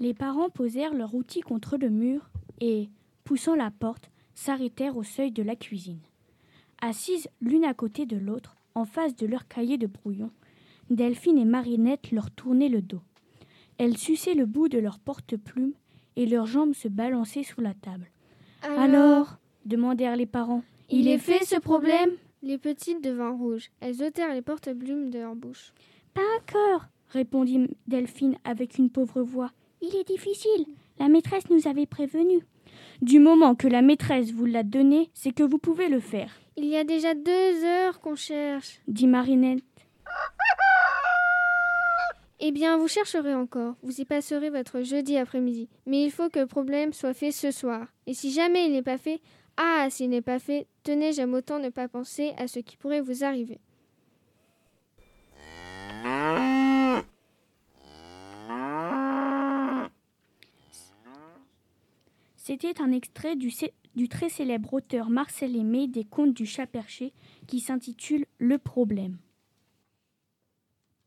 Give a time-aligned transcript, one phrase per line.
[0.00, 2.30] Les parents posèrent leur outil contre le mur
[2.60, 2.88] et,
[3.24, 6.00] poussant la porte, s'arrêtèrent au seuil de la cuisine.
[6.80, 10.30] Assises l'une à côté de l'autre, en face de leur cahier de brouillon,
[10.90, 13.00] Delphine et Marinette leur tournaient le dos.
[13.78, 15.72] Elles suçaient le bout de leur porte-plume
[16.16, 18.10] et leurs jambes se balançaient sous la table.
[18.62, 22.10] Alors, demandèrent les parents, il est fait ce problème?
[22.42, 23.70] Les petites devinrent rouges.
[23.80, 25.72] Elles ôtèrent les porte-plumes de leur bouche.
[26.12, 29.50] Pas encore, répondit Delphine avec une pauvre voix.
[29.86, 30.66] Il est difficile.
[30.98, 32.40] La maîtresse nous avait prévenus.
[33.02, 36.30] Du moment que la maîtresse vous l'a donné, c'est que vous pouvez le faire.
[36.56, 39.62] Il y a déjà deux heures qu'on cherche, dit Marinette.
[42.40, 43.74] Eh bien, vous chercherez encore.
[43.82, 45.68] Vous y passerez votre jeudi après-midi.
[45.86, 47.86] Mais il faut que le problème soit fait ce soir.
[48.06, 49.20] Et si jamais il n'est pas fait,
[49.58, 53.02] ah, s'il n'est pas fait, tenez, j'aime autant ne pas penser à ce qui pourrait
[53.02, 53.60] vous arriver.
[62.46, 63.50] C'était un extrait du,
[64.10, 67.14] très célèbre auteur Marcel Aimé des contes du chat perché
[67.46, 69.16] qui s'intitule Le problème.